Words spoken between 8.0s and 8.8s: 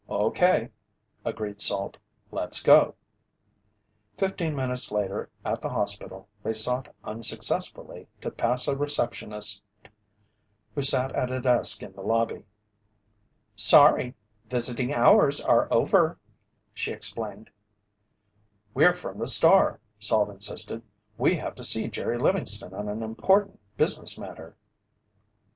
to pass a